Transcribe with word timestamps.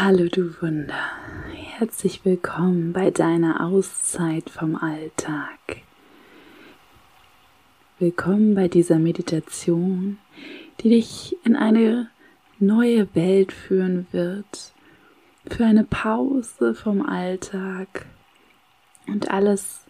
Hallo 0.00 0.28
du 0.28 0.54
Wunder, 0.62 1.10
herzlich 1.52 2.24
willkommen 2.24 2.92
bei 2.92 3.10
deiner 3.10 3.66
Auszeit 3.66 4.48
vom 4.48 4.76
Alltag. 4.76 5.58
Willkommen 7.98 8.54
bei 8.54 8.68
dieser 8.68 9.00
Meditation, 9.00 10.18
die 10.78 10.90
dich 10.90 11.36
in 11.44 11.56
eine 11.56 12.10
neue 12.60 13.12
Welt 13.16 13.50
führen 13.50 14.06
wird, 14.12 14.72
für 15.50 15.64
eine 15.64 15.82
Pause 15.82 16.76
vom 16.76 17.04
Alltag 17.04 18.06
und 19.08 19.32
alles, 19.32 19.84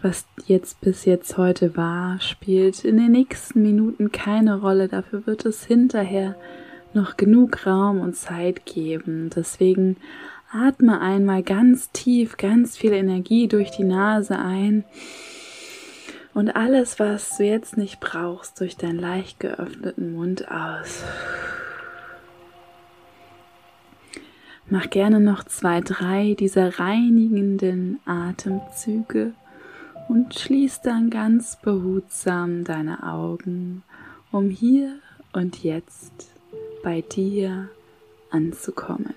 was 0.00 0.24
jetzt 0.46 0.80
bis 0.80 1.04
jetzt 1.04 1.36
heute 1.36 1.76
war, 1.76 2.18
spielt 2.22 2.82
in 2.82 2.96
den 2.96 3.12
nächsten 3.12 3.60
Minuten 3.60 4.10
keine 4.10 4.58
Rolle. 4.58 4.88
Dafür 4.88 5.26
wird 5.26 5.44
es 5.44 5.66
hinterher 5.66 6.34
noch 6.98 7.16
genug 7.16 7.64
Raum 7.66 8.00
und 8.00 8.16
Zeit 8.16 8.66
geben. 8.66 9.30
Deswegen 9.34 9.96
atme 10.52 11.00
einmal 11.00 11.42
ganz 11.42 11.90
tief, 11.92 12.36
ganz 12.36 12.76
viel 12.76 12.92
Energie 12.92 13.48
durch 13.48 13.70
die 13.70 13.84
Nase 13.84 14.38
ein 14.38 14.84
und 16.34 16.56
alles, 16.56 16.98
was 16.98 17.36
du 17.36 17.44
jetzt 17.44 17.76
nicht 17.76 18.00
brauchst, 18.00 18.60
durch 18.60 18.76
deinen 18.76 18.98
leicht 18.98 19.40
geöffneten 19.40 20.14
Mund 20.14 20.50
aus. 20.50 21.04
Mach 24.70 24.90
gerne 24.90 25.20
noch 25.20 25.44
zwei, 25.44 25.80
drei 25.80 26.34
dieser 26.38 26.78
reinigenden 26.78 28.00
Atemzüge 28.04 29.32
und 30.08 30.38
schließ 30.38 30.82
dann 30.82 31.10
ganz 31.10 31.58
behutsam 31.60 32.64
deine 32.64 33.02
Augen, 33.02 33.82
um 34.30 34.50
hier 34.50 34.98
und 35.32 35.62
jetzt 35.62 36.37
bei 36.82 37.02
dir 37.02 37.68
anzukommen. 38.30 39.14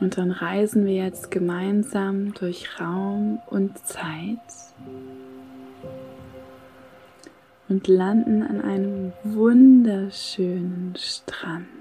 Und 0.00 0.16
dann 0.16 0.30
reisen 0.30 0.86
wir 0.86 0.94
jetzt 0.94 1.30
gemeinsam 1.30 2.32
durch 2.32 2.80
Raum 2.80 3.38
und 3.46 3.78
Zeit 3.86 4.38
und 7.68 7.86
landen 7.86 8.42
an 8.42 8.62
einem 8.62 9.12
wunderschönen 9.22 10.94
Strand. 10.96 11.79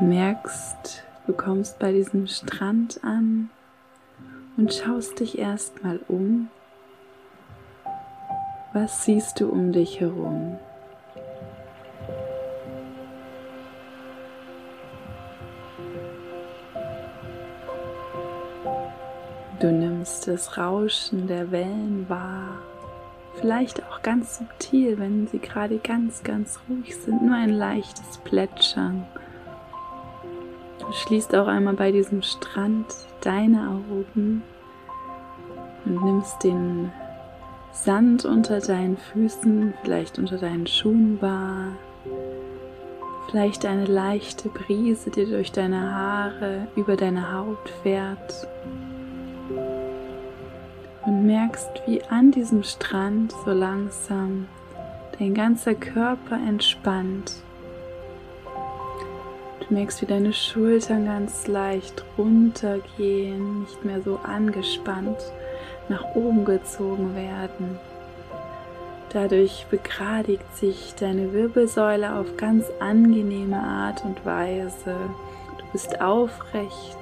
Merkst, 0.00 1.04
du 1.26 1.32
kommst 1.32 1.78
bei 1.78 1.92
diesem 1.92 2.26
Strand 2.26 3.00
an 3.02 3.50
und 4.56 4.72
schaust 4.72 5.20
dich 5.20 5.38
erstmal 5.38 6.00
um. 6.08 6.48
Was 8.72 9.04
siehst 9.04 9.40
du 9.40 9.48
um 9.48 9.72
dich 9.72 10.00
herum? 10.00 10.58
Du 19.60 19.72
nimmst 19.72 20.28
das 20.28 20.58
Rauschen 20.58 21.26
der 21.26 21.50
Wellen 21.50 22.04
wahr, 22.08 22.58
vielleicht 23.40 23.82
auch 23.84 24.02
ganz 24.02 24.36
subtil, 24.38 24.98
wenn 24.98 25.26
sie 25.26 25.38
gerade 25.38 25.78
ganz, 25.78 26.22
ganz 26.22 26.60
ruhig 26.68 26.94
sind, 26.94 27.22
nur 27.22 27.34
ein 27.34 27.50
leichtes 27.50 28.18
Plätschern. 28.24 29.06
Du 30.86 30.92
schließt 30.92 31.34
auch 31.34 31.48
einmal 31.48 31.74
bei 31.74 31.90
diesem 31.90 32.22
Strand 32.22 32.86
deine 33.20 33.68
Augen 33.68 34.42
und 35.84 36.04
nimmst 36.04 36.44
den 36.44 36.92
Sand 37.72 38.24
unter 38.24 38.60
deinen 38.60 38.96
Füßen, 38.96 39.74
vielleicht 39.82 40.18
unter 40.18 40.38
deinen 40.38 40.66
Schuhen 40.68 41.20
wahr, 41.20 41.72
vielleicht 43.28 43.66
eine 43.66 43.86
leichte 43.86 44.48
Brise, 44.48 45.10
die 45.10 45.26
durch 45.26 45.50
deine 45.50 45.92
Haare 45.92 46.68
über 46.76 46.96
deine 46.96 47.32
Haut 47.32 47.68
fährt 47.82 48.46
und 51.04 51.26
merkst, 51.26 51.82
wie 51.86 52.02
an 52.04 52.30
diesem 52.30 52.62
Strand 52.62 53.34
so 53.44 53.50
langsam 53.50 54.46
dein 55.18 55.34
ganzer 55.34 55.74
Körper 55.74 56.36
entspannt. 56.36 57.42
Du 59.60 59.74
merkst, 59.74 60.02
wie 60.02 60.06
deine 60.06 60.32
Schultern 60.32 61.06
ganz 61.06 61.46
leicht 61.46 62.04
runtergehen, 62.16 63.60
nicht 63.60 63.84
mehr 63.84 64.02
so 64.02 64.20
angespannt 64.22 65.18
nach 65.88 66.14
oben 66.14 66.44
gezogen 66.44 67.14
werden. 67.14 67.78
Dadurch 69.12 69.66
begradigt 69.70 70.56
sich 70.56 70.94
deine 70.98 71.32
Wirbelsäule 71.32 72.14
auf 72.14 72.36
ganz 72.36 72.66
angenehme 72.80 73.58
Art 73.58 74.04
und 74.04 74.24
Weise. 74.24 74.96
Du 75.58 75.64
bist 75.72 76.00
aufrecht 76.00 76.96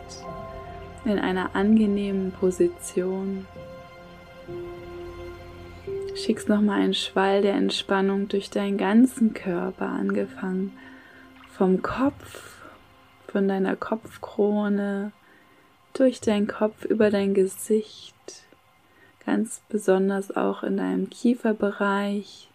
in 1.04 1.18
einer 1.18 1.54
angenehmen 1.54 2.32
Position 2.32 3.46
schickst 6.24 6.48
nochmal 6.48 6.80
einen 6.80 6.94
Schwall 6.94 7.42
der 7.42 7.54
Entspannung 7.54 8.28
durch 8.28 8.48
deinen 8.48 8.78
ganzen 8.78 9.34
Körper, 9.34 9.86
angefangen 9.86 10.72
vom 11.56 11.82
Kopf, 11.82 12.58
von 13.28 13.46
deiner 13.48 13.76
Kopfkrone, 13.76 15.12
durch 15.92 16.20
deinen 16.20 16.48
Kopf, 16.48 16.84
über 16.84 17.10
dein 17.10 17.34
Gesicht, 17.34 18.14
ganz 19.24 19.62
besonders 19.68 20.34
auch 20.36 20.64
in 20.64 20.76
deinem 20.76 21.10
Kieferbereich. 21.10 22.48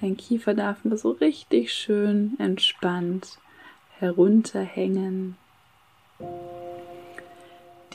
Dein 0.00 0.16
Kiefer 0.16 0.54
darf 0.54 0.84
mal 0.84 0.98
so 0.98 1.12
richtig 1.12 1.72
schön 1.72 2.36
entspannt 2.38 3.38
herunterhängen. 3.98 5.36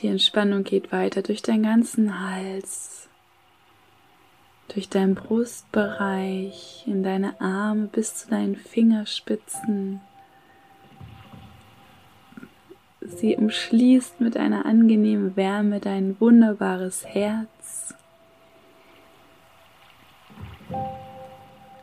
Die 0.00 0.08
Entspannung 0.08 0.64
geht 0.64 0.90
weiter 0.90 1.22
durch 1.22 1.42
deinen 1.42 1.64
ganzen 1.64 2.20
Hals, 2.20 3.08
durch 4.68 4.88
deinen 4.88 5.14
Brustbereich, 5.14 6.84
in 6.86 7.02
deine 7.02 7.40
Arme 7.40 7.86
bis 7.86 8.16
zu 8.16 8.30
deinen 8.30 8.56
Fingerspitzen. 8.56 10.00
Sie 13.16 13.36
umschließt 13.36 14.20
mit 14.20 14.36
einer 14.36 14.66
angenehmen 14.66 15.36
Wärme 15.36 15.80
dein 15.80 16.16
wunderbares 16.20 17.06
Herz. 17.06 17.94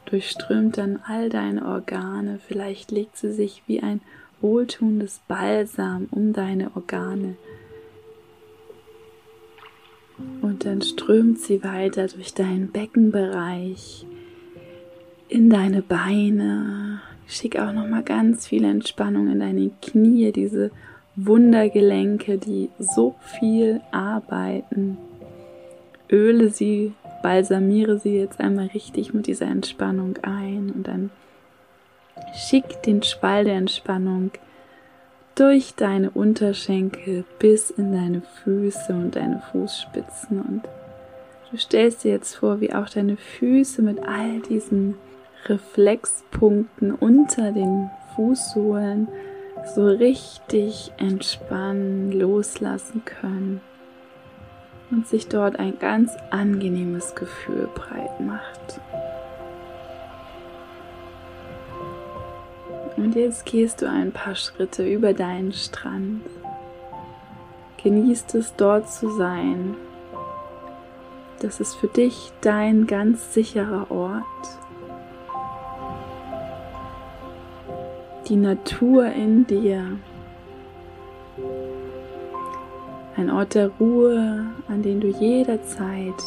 Durchströmt 0.06 0.78
dann 0.78 1.00
all 1.06 1.30
deine 1.30 1.66
Organe. 1.66 2.40
Vielleicht 2.48 2.92
legt 2.92 3.18
sie 3.18 3.34
sich 3.34 3.64
wie 3.68 3.82
ein 3.82 4.02
wohltuendes 4.40 5.22
Balsam 5.28 6.08
um 6.12 6.32
deine 6.32 6.76
Organe 6.76 7.36
und 10.42 10.66
dann 10.66 10.82
strömt 10.82 11.40
sie 11.40 11.64
weiter 11.64 12.08
durch 12.08 12.34
deinen 12.34 12.72
Beckenbereich, 12.72 14.06
in 15.28 15.50
deine 15.50 15.82
Beine. 15.82 17.02
Schick 17.28 17.60
auch 17.60 17.74
noch 17.74 17.88
mal 17.88 18.04
ganz 18.04 18.48
viel 18.48 18.64
Entspannung 18.64 19.30
in 19.32 19.40
deine 19.40 19.72
Knie, 19.82 20.32
diese 20.32 20.72
Wundergelenke, 21.16 22.38
die 22.38 22.70
so 22.78 23.16
viel 23.22 23.82
arbeiten. 23.92 24.98
Öle 26.12 26.50
sie, 26.50 26.94
balsamiere 27.24 27.98
sie 27.98 28.18
jetzt 28.18 28.40
einmal 28.40 28.68
richtig 28.68 29.14
mit 29.14 29.28
dieser 29.28 29.48
Entspannung 29.48 30.18
ein 30.22 30.72
und 30.76 30.88
dann 30.88 31.10
schick 32.34 32.84
den 32.84 33.02
Schwall 33.02 33.46
der 33.46 33.56
Entspannung 33.56 34.32
durch 35.36 35.76
deine 35.76 36.12
Unterschenkel 36.12 37.26
bis 37.40 37.70
in 37.70 37.94
deine 37.94 38.22
Füße 38.22 38.94
und 38.94 39.16
deine 39.16 39.42
Fußspitzen. 39.52 40.42
Und 40.42 40.62
du 41.52 41.58
stellst 41.58 42.04
dir 42.04 42.12
jetzt 42.12 42.36
vor, 42.36 42.62
wie 42.62 42.74
auch 42.74 42.90
deine 42.90 43.18
Füße 43.18 43.82
mit 43.82 44.00
all 44.08 44.40
diesen 44.42 44.96
Reflexpunkten 45.46 46.94
unter 46.94 47.52
den 47.52 47.90
Fußsohlen 48.16 49.08
so 49.74 49.88
richtig 49.88 50.92
entspannen, 50.98 52.12
loslassen 52.12 53.04
können 53.06 53.62
und 54.92 55.08
sich 55.08 55.28
dort 55.28 55.60
ein 55.60 55.80
ganz 55.80 56.12
angenehmes 56.30 57.16
Gefühl 57.16 57.68
breit 57.74 58.20
macht. 58.20 58.80
Und 62.98 63.16
jetzt 63.16 63.46
gehst 63.46 63.82
du 63.82 63.90
ein 63.90 64.12
paar 64.12 64.36
Schritte 64.36 64.88
über 64.88 65.14
deinen 65.14 65.52
Strand. 65.52 66.22
Genießt 67.84 68.36
es 68.36 68.56
dort 68.56 68.90
zu 68.90 69.10
sein. 69.10 69.76
Das 71.40 71.60
ist 71.60 71.76
für 71.76 71.88
dich 71.88 72.32
dein 72.42 72.88
ganz 72.88 73.34
sicherer 73.34 73.92
Ort. 73.92 74.24
Die 78.28 78.36
Natur 78.38 79.06
in 79.06 79.46
dir 79.46 80.00
Ein 83.16 83.30
Ort 83.30 83.54
der 83.54 83.70
Ruhe, 83.80 84.48
an 84.68 84.82
den 84.82 85.00
du 85.00 85.10
jederzeit 85.10 86.24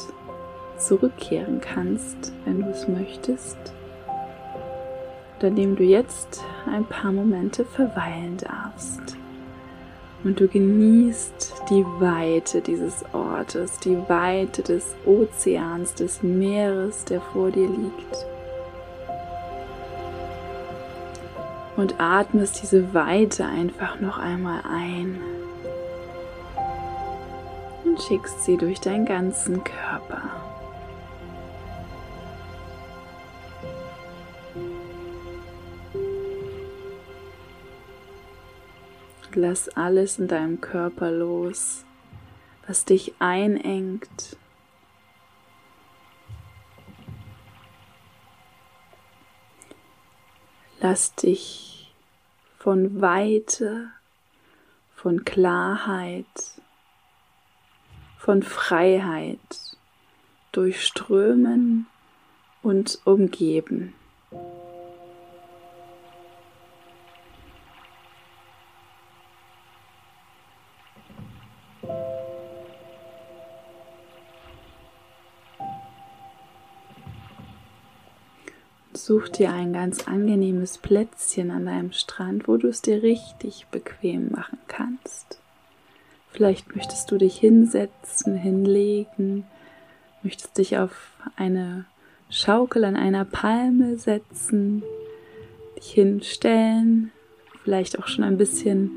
zurückkehren 0.76 1.60
kannst, 1.60 2.32
wenn 2.44 2.62
du 2.62 2.70
es 2.70 2.86
möchtest, 2.86 3.58
und 5.34 5.44
an 5.44 5.56
dem 5.56 5.74
du 5.74 5.82
jetzt 5.82 6.44
ein 6.72 6.84
paar 6.84 7.10
Momente 7.10 7.64
verweilen 7.64 8.36
darfst. 8.36 9.16
Und 10.22 10.38
du 10.38 10.46
genießt 10.46 11.64
die 11.68 11.84
Weite 11.98 12.60
dieses 12.60 13.04
Ortes, 13.12 13.76
die 13.80 13.98
Weite 14.08 14.62
des 14.62 14.94
Ozeans, 15.04 15.94
des 15.94 16.22
Meeres, 16.22 17.04
der 17.06 17.20
vor 17.20 17.50
dir 17.50 17.68
liegt. 17.68 18.26
Und 21.78 22.00
atmest 22.00 22.60
diese 22.60 22.92
Weite 22.92 23.46
einfach 23.46 24.00
noch 24.00 24.18
einmal 24.18 24.62
ein 24.68 25.20
und 27.84 28.02
schickst 28.02 28.42
sie 28.44 28.56
durch 28.56 28.80
deinen 28.80 29.06
ganzen 29.06 29.62
Körper. 29.62 30.22
Lass 39.34 39.68
alles 39.68 40.18
in 40.18 40.26
deinem 40.26 40.60
Körper 40.60 41.12
los, 41.12 41.84
was 42.66 42.86
dich 42.86 43.14
einengt. 43.20 44.36
Lass 50.90 51.14
dich 51.14 51.92
von 52.58 53.02
Weite, 53.02 53.90
von 54.96 55.22
Klarheit, 55.26 56.24
von 58.16 58.42
Freiheit 58.42 59.38
durchströmen 60.50 61.88
und 62.62 63.00
umgeben. 63.04 63.92
Such 78.98 79.28
dir 79.28 79.52
ein 79.52 79.72
ganz 79.72 80.08
angenehmes 80.08 80.76
Plätzchen 80.76 81.52
an 81.52 81.66
deinem 81.66 81.92
Strand, 81.92 82.48
wo 82.48 82.56
du 82.56 82.66
es 82.66 82.82
dir 82.82 83.00
richtig 83.00 83.66
bequem 83.70 84.32
machen 84.32 84.58
kannst. 84.66 85.38
Vielleicht 86.32 86.74
möchtest 86.74 87.08
du 87.10 87.16
dich 87.16 87.38
hinsetzen, 87.38 88.34
hinlegen, 88.34 89.44
möchtest 90.24 90.58
dich 90.58 90.78
auf 90.78 91.12
eine 91.36 91.84
Schaukel 92.28 92.84
an 92.84 92.96
einer 92.96 93.24
Palme 93.24 93.98
setzen, 93.98 94.82
dich 95.76 95.92
hinstellen, 95.92 97.12
vielleicht 97.62 98.00
auch 98.00 98.08
schon 98.08 98.24
ein 98.24 98.36
bisschen 98.36 98.90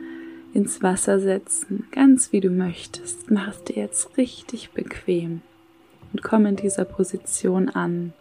ins 0.51 0.81
Wasser 0.81 1.19
setzen, 1.19 1.87
ganz 1.91 2.31
wie 2.31 2.41
du 2.41 2.49
möchtest. 2.49 3.29
Mach 3.29 3.49
es 3.49 3.63
dir 3.65 3.75
jetzt 3.75 4.17
richtig 4.17 4.71
bequem 4.71 5.41
und 6.11 6.23
komm 6.23 6.47
in 6.47 6.55
dieser 6.55 6.85
Position 6.85 7.69
an 7.69 8.13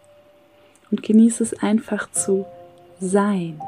und 0.91 1.01
genieße 1.01 1.43
es 1.43 1.57
einfach 1.63 2.11
zu 2.11 2.45
sein. 2.99 3.59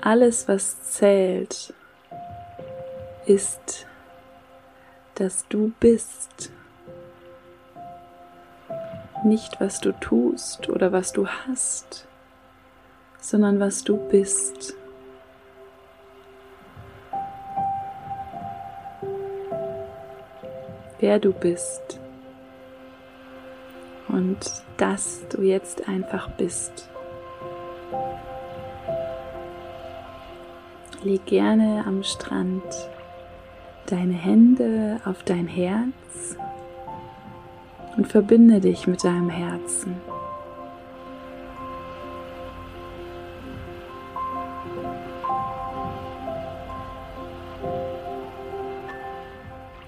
Alles, 0.00 0.48
was 0.48 0.82
zählt, 0.82 1.74
ist, 3.26 3.86
dass 5.14 5.48
du 5.48 5.72
bist. 5.80 6.52
Nicht, 9.24 9.60
was 9.60 9.80
du 9.80 9.92
tust 9.92 10.68
oder 10.68 10.92
was 10.92 11.12
du 11.12 11.26
hast, 11.26 12.06
sondern 13.18 13.58
was 13.60 13.82
du 13.82 13.96
bist. 13.96 14.74
Wer 21.00 21.18
du 21.18 21.32
bist 21.32 22.00
und 24.08 24.38
dass 24.76 25.26
du 25.28 25.42
jetzt 25.42 25.88
einfach 25.88 26.30
bist. 26.30 26.88
Leg 31.02 31.26
gerne 31.26 31.84
am 31.86 32.02
Strand 32.02 32.62
deine 33.86 34.14
Hände 34.14 35.00
auf 35.04 35.22
dein 35.22 35.46
Herz 35.46 36.36
und 37.96 38.08
verbinde 38.08 38.60
dich 38.60 38.86
mit 38.86 39.04
deinem 39.04 39.28
Herzen. 39.28 39.96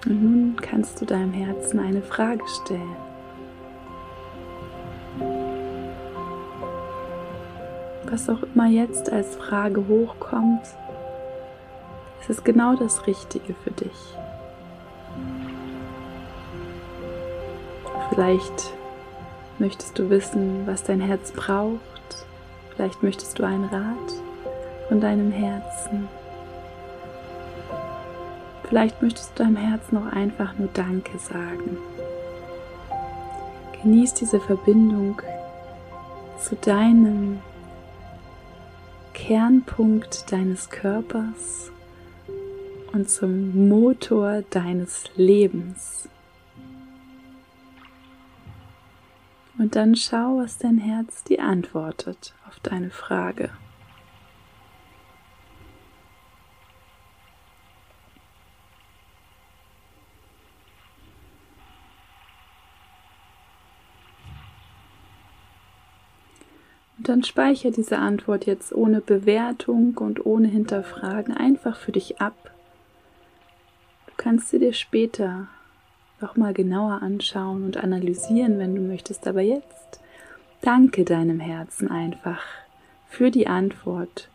Und 0.07 0.23
nun 0.23 0.57
kannst 0.61 1.01
du 1.01 1.05
deinem 1.05 1.33
Herzen 1.33 1.81
eine 1.81 2.01
Frage 2.01 2.45
stellen. 2.63 2.97
Was 8.09 8.31
auch 8.31 8.43
immer 8.55 8.69
jetzt 8.69 9.11
als 9.11 9.35
Frage 9.35 9.87
hochkommt, 9.89 10.63
es 12.23 12.31
ist 12.31 12.45
genau 12.45 12.77
das 12.77 13.07
Richtige 13.07 13.55
für 13.65 13.73
dich. 13.73 14.17
Vielleicht 18.11 18.73
möchtest 19.59 19.99
du 19.99 20.09
wissen, 20.09 20.67
was 20.67 20.85
dein 20.85 21.01
Herz 21.01 21.33
braucht. 21.33 21.81
Vielleicht 22.75 23.03
möchtest 23.03 23.39
du 23.39 23.45
einen 23.45 23.65
Rat 23.65 24.13
von 24.89 25.01
deinem 25.01 25.33
Herzen. 25.33 26.09
Vielleicht 28.69 29.01
möchtest 29.01 29.39
du 29.39 29.45
deinem 29.45 29.57
Herzen 29.57 29.97
auch 29.97 30.13
einfach 30.13 30.59
nur 30.59 30.69
Danke 30.75 31.19
sagen. 31.19 31.79
Genieß 33.83 34.15
diese 34.15 34.41
Verbindung 34.41 35.23
zu 36.41 36.57
deinem 36.57 37.39
Kernpunkt 39.15 40.31
deines 40.33 40.69
Körpers 40.69 41.71
und 42.93 43.09
zum 43.09 43.69
Motor 43.69 44.43
deines 44.51 45.05
Lebens. 45.17 46.09
Und 49.59 49.77
dann 49.77 49.97
schau, 49.97 50.39
was 50.39 50.59
dein 50.59 50.79
Herz 50.79 51.25
dir 51.25 51.43
antwortet 51.43 52.35
auf 52.49 52.61
deine 52.61 52.91
Frage. 52.91 53.51
Dann 67.09 67.25
speichere 67.25 67.73
diese 67.73 67.99
Antwort 67.99 68.47
jetzt 68.47 68.75
ohne 68.75 69.01
Bewertung 69.01 69.97
und 69.99 70.25
ohne 70.25 70.49
Hinterfragen 70.49 71.37
einfach 71.37 71.77
für 71.77 71.93
dich 71.93 72.21
ab. 72.21 72.51
Du 74.07 74.13
kannst 74.17 74.51
sie 74.51 74.59
dir 74.59 74.73
später 74.73 75.49
nochmal 76.21 76.55
genauer 76.55 77.03
anschauen 77.03 77.65
und 77.65 77.77
analysieren, 77.77 78.59
wenn 78.59 78.75
du 78.75 78.81
möchtest, 78.81 79.27
aber 79.27 79.43
jetzt 79.43 80.01
danke 80.63 81.05
deinem 81.05 81.41
Herzen 81.41 81.91
einfach 81.91 82.43
für 83.09 83.31
die 83.31 83.47
Antwort. 83.47 84.29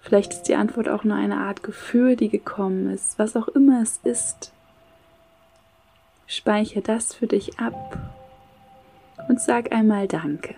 Vielleicht 0.00 0.34
ist 0.34 0.42
die 0.44 0.54
Antwort 0.54 0.88
auch 0.88 1.02
nur 1.02 1.16
eine 1.16 1.38
Art 1.38 1.62
Gefühl, 1.62 2.14
die 2.14 2.28
gekommen 2.28 2.90
ist, 2.90 3.18
was 3.18 3.34
auch 3.34 3.48
immer 3.48 3.82
es 3.82 3.98
ist. 4.04 4.52
Speichere 6.28 6.82
das 6.82 7.12
für 7.12 7.26
dich 7.26 7.58
ab 7.58 7.98
und 9.28 9.40
sag 9.40 9.72
einmal 9.72 10.06
Danke. 10.06 10.54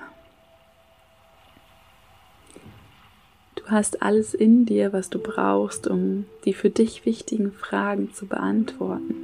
Du 3.69 3.75
hast 3.75 4.01
alles 4.01 4.33
in 4.33 4.65
dir, 4.65 4.95
was 4.95 5.11
du 5.11 5.19
brauchst, 5.19 5.87
um 5.89 6.25
die 6.47 6.55
für 6.55 6.71
dich 6.71 7.05
wichtigen 7.05 7.53
Fragen 7.53 8.15
zu 8.15 8.25
beantworten. 8.25 9.15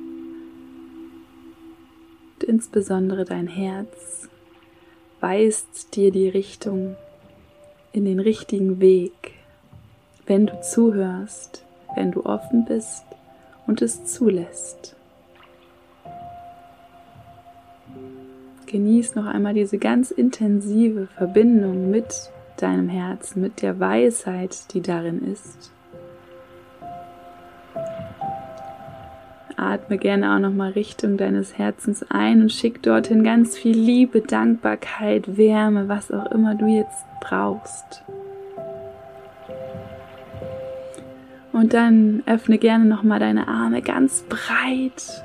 Und 2.34 2.44
insbesondere 2.44 3.24
dein 3.24 3.46
Herz 3.46 4.28
weist 5.20 5.96
dir 5.96 6.12
die 6.12 6.28
Richtung 6.28 6.94
in 7.92 8.04
den 8.04 8.20
richtigen 8.20 8.80
Weg, 8.80 9.32
wenn 10.26 10.44
du 10.44 10.60
zuhörst, 10.60 11.64
wenn 11.94 12.12
du 12.12 12.26
offen 12.26 12.66
bist 12.66 13.04
und 13.66 13.80
es 13.80 14.04
zulässt. 14.04 14.94
Genieß 18.66 19.14
noch 19.14 19.24
einmal 19.24 19.54
diese 19.54 19.78
ganz 19.78 20.10
intensive 20.10 21.06
Verbindung 21.06 21.90
mit 21.90 22.30
deinem 22.56 22.88
Herzen, 22.88 23.40
mit 23.42 23.62
der 23.62 23.80
Weisheit, 23.80 24.72
die 24.74 24.80
darin 24.80 25.22
ist. 25.32 25.70
Atme 29.56 29.98
gerne 29.98 30.34
auch 30.34 30.38
noch 30.38 30.52
mal 30.52 30.72
Richtung 30.72 31.16
deines 31.16 31.58
Herzens 31.58 32.04
ein 32.10 32.42
und 32.42 32.52
schick 32.52 32.82
dorthin 32.82 33.24
ganz 33.24 33.56
viel 33.56 33.76
Liebe, 33.76 34.20
Dankbarkeit, 34.20 35.36
Wärme, 35.36 35.88
was 35.88 36.10
auch 36.10 36.30
immer 36.32 36.54
du 36.54 36.66
jetzt 36.66 37.04
brauchst. 37.20 38.02
Und 41.52 41.72
dann 41.72 42.22
öffne 42.26 42.58
gerne 42.58 42.84
noch 42.84 43.04
mal 43.04 43.20
deine 43.20 43.46
Arme 43.46 43.80
ganz 43.80 44.24
breit 44.28 45.24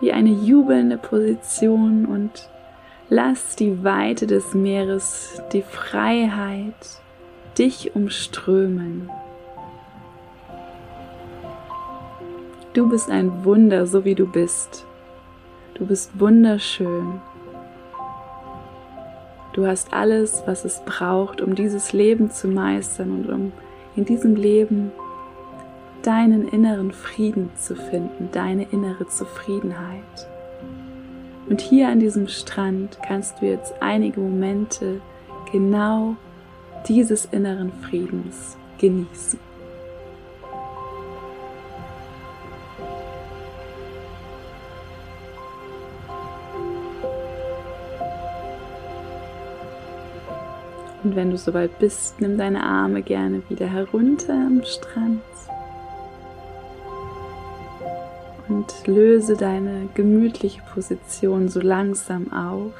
wie 0.00 0.12
eine 0.12 0.30
jubelnde 0.30 0.96
Position 0.96 2.06
und 2.06 2.48
lass 3.10 3.56
die 3.56 3.84
Weite 3.84 4.26
des 4.26 4.54
Meeres, 4.54 5.40
die 5.52 5.62
Freiheit 5.62 6.74
dich 7.56 7.94
umströmen. 7.94 9.10
Du 12.74 12.88
bist 12.88 13.10
ein 13.10 13.44
Wunder, 13.44 13.86
so 13.86 14.04
wie 14.04 14.14
du 14.14 14.26
bist. 14.26 14.84
Du 15.74 15.86
bist 15.86 16.20
wunderschön. 16.20 17.20
Du 19.52 19.66
hast 19.66 19.92
alles, 19.92 20.42
was 20.46 20.64
es 20.64 20.82
braucht, 20.84 21.40
um 21.40 21.54
dieses 21.54 21.92
Leben 21.92 22.30
zu 22.30 22.46
meistern 22.46 23.10
und 23.10 23.30
um 23.30 23.52
in 23.96 24.04
diesem 24.04 24.36
Leben 24.36 24.92
deinen 26.02 26.46
inneren 26.46 26.92
Frieden 26.92 27.50
zu 27.56 27.74
finden, 27.74 28.28
deine 28.30 28.64
innere 28.70 29.08
Zufriedenheit. 29.08 30.28
Und 31.48 31.62
hier 31.62 31.88
an 31.88 31.98
diesem 31.98 32.28
Strand 32.28 32.98
kannst 33.06 33.40
du 33.40 33.46
jetzt 33.46 33.74
einige 33.80 34.20
Momente 34.20 35.00
genau 35.50 36.16
dieses 36.86 37.24
inneren 37.26 37.72
Friedens 37.72 38.56
genießen. 38.78 39.38
Und 51.04 51.16
wenn 51.16 51.30
du 51.30 51.38
soweit 51.38 51.78
bist, 51.78 52.20
nimm 52.20 52.36
deine 52.36 52.62
Arme 52.62 53.00
gerne 53.00 53.42
wieder 53.48 53.66
herunter 53.66 54.34
am 54.34 54.62
Strand 54.64 55.22
und 58.58 58.88
löse 58.88 59.36
deine 59.36 59.88
gemütliche 59.94 60.60
Position 60.74 61.48
so 61.48 61.60
langsam 61.60 62.32
auf. 62.32 62.72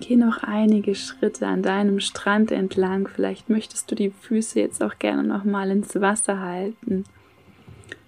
Geh 0.00 0.16
noch 0.16 0.42
einige 0.42 0.96
Schritte 0.96 1.46
an 1.46 1.62
deinem 1.62 2.00
Strand 2.00 2.50
entlang. 2.50 3.06
Vielleicht 3.06 3.48
möchtest 3.48 3.88
du 3.90 3.94
die 3.94 4.10
Füße 4.10 4.58
jetzt 4.58 4.82
auch 4.82 4.98
gerne 4.98 5.22
noch 5.22 5.44
mal 5.44 5.70
ins 5.70 6.00
Wasser 6.00 6.40
halten. 6.40 7.04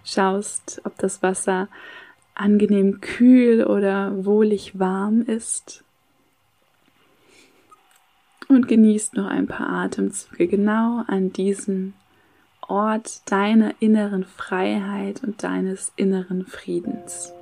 Schaust, 0.04 0.80
ob 0.84 0.98
das 0.98 1.22
Wasser 1.22 1.68
angenehm 2.34 3.00
kühl 3.00 3.64
oder 3.64 4.24
wohlig 4.24 4.78
warm 4.78 5.22
ist 5.22 5.84
und 8.48 8.66
genießt 8.66 9.14
noch 9.14 9.26
ein 9.26 9.46
paar 9.46 9.68
Atemzüge 9.68 10.48
genau 10.48 11.04
an 11.06 11.32
diesem 11.32 11.94
Ort 12.68 13.30
deiner 13.30 13.74
inneren 13.80 14.24
Freiheit 14.24 15.24
und 15.24 15.42
deines 15.42 15.92
inneren 15.96 16.46
Friedens. 16.46 17.32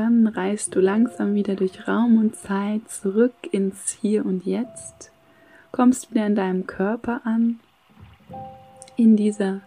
dann 0.00 0.26
reist 0.28 0.74
du 0.74 0.80
langsam 0.80 1.34
wieder 1.34 1.56
durch 1.56 1.86
Raum 1.86 2.16
und 2.18 2.34
Zeit 2.34 2.88
zurück 2.88 3.34
ins 3.50 3.90
Hier 4.00 4.24
und 4.24 4.46
Jetzt 4.46 5.12
kommst 5.72 6.10
wieder 6.10 6.26
in 6.26 6.34
deinem 6.34 6.66
Körper 6.66 7.20
an, 7.24 7.60
in 8.96 9.16
dieser 9.16 9.60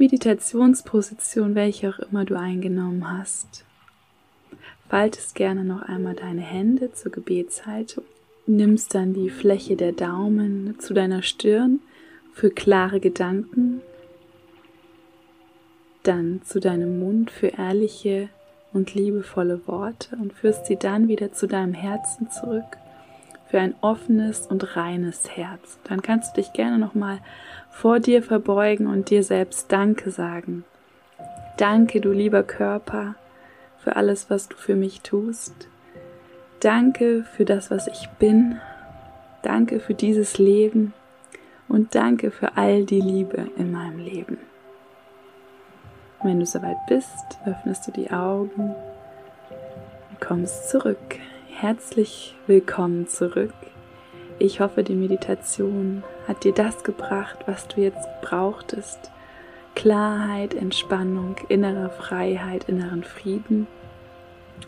Meditationsposition, 0.00 1.54
welche 1.54 1.90
auch 1.90 1.98
immer 1.98 2.24
du 2.24 2.34
eingenommen 2.34 3.12
hast. 3.12 3.66
Faltest 4.88 5.34
gerne 5.34 5.62
noch 5.62 5.82
einmal 5.82 6.14
deine 6.14 6.40
Hände 6.40 6.90
zur 6.94 7.12
Gebetshaltung, 7.12 8.04
nimmst 8.46 8.94
dann 8.94 9.12
die 9.12 9.28
Fläche 9.28 9.76
der 9.76 9.92
Daumen 9.92 10.76
zu 10.78 10.94
deiner 10.94 11.22
Stirn 11.22 11.80
für 12.32 12.50
klare 12.50 12.98
Gedanken, 12.98 13.82
dann 16.02 16.40
zu 16.44 16.60
deinem 16.60 16.98
Mund 16.98 17.30
für 17.30 17.48
ehrliche 17.48 18.30
und 18.72 18.94
liebevolle 18.94 19.60
Worte 19.66 20.16
und 20.16 20.32
führst 20.32 20.64
sie 20.64 20.76
dann 20.76 21.08
wieder 21.08 21.34
zu 21.34 21.46
deinem 21.46 21.74
Herzen 21.74 22.30
zurück 22.30 22.78
für 23.50 23.58
ein 23.58 23.74
offenes 23.80 24.46
und 24.46 24.76
reines 24.76 25.36
Herz. 25.36 25.78
Dann 25.84 26.02
kannst 26.02 26.36
du 26.36 26.40
dich 26.40 26.52
gerne 26.52 26.78
nochmal 26.78 27.18
vor 27.70 27.98
dir 27.98 28.22
verbeugen 28.22 28.86
und 28.86 29.10
dir 29.10 29.24
selbst 29.24 29.72
Danke 29.72 30.10
sagen. 30.10 30.64
Danke, 31.56 32.00
du 32.00 32.12
lieber 32.12 32.42
Körper, 32.44 33.16
für 33.78 33.96
alles, 33.96 34.30
was 34.30 34.48
du 34.48 34.56
für 34.56 34.76
mich 34.76 35.00
tust. 35.00 35.68
Danke 36.60 37.24
für 37.24 37.44
das, 37.44 37.70
was 37.70 37.88
ich 37.88 38.08
bin. 38.18 38.60
Danke 39.42 39.80
für 39.80 39.94
dieses 39.94 40.38
Leben 40.38 40.92
und 41.68 41.94
danke 41.94 42.30
für 42.30 42.56
all 42.56 42.84
die 42.84 43.00
Liebe 43.00 43.46
in 43.56 43.72
meinem 43.72 43.98
Leben. 43.98 44.38
Wenn 46.22 46.38
du 46.38 46.46
soweit 46.46 46.76
bist, 46.86 47.38
öffnest 47.46 47.86
du 47.88 47.92
die 47.92 48.10
Augen 48.10 48.74
und 50.10 50.20
kommst 50.20 50.68
zurück 50.68 51.18
Herzlich 51.60 52.34
willkommen 52.46 53.06
zurück. 53.06 53.52
Ich 54.38 54.60
hoffe, 54.60 54.82
die 54.82 54.94
Meditation 54.94 56.02
hat 56.26 56.44
dir 56.44 56.54
das 56.54 56.84
gebracht, 56.84 57.36
was 57.44 57.68
du 57.68 57.82
jetzt 57.82 58.08
brauchtest. 58.22 59.10
Klarheit, 59.74 60.54
Entspannung, 60.54 61.36
innere 61.50 61.90
Freiheit, 61.90 62.64
inneren 62.64 63.04
Frieden. 63.04 63.66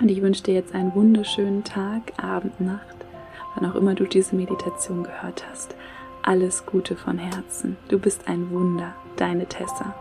Und 0.03 0.11
ich 0.11 0.21
wünsche 0.21 0.43
dir 0.43 0.53
jetzt 0.53 0.75
einen 0.75 0.95
wunderschönen 0.95 1.65
Tag, 1.65 2.13
Abend, 2.23 2.61
Nacht, 2.61 2.97
wann 3.55 3.71
auch 3.71 3.75
immer 3.75 3.95
du 3.95 4.05
diese 4.05 4.37
Meditation 4.37 5.03
gehört 5.03 5.47
hast. 5.51 5.75
Alles 6.21 6.67
Gute 6.67 6.95
von 6.95 7.17
Herzen. 7.17 7.79
Du 7.89 7.99
bist 7.99 8.29
ein 8.29 8.51
Wunder, 8.51 8.93
deine 9.17 9.47
Tessa. 9.47 9.95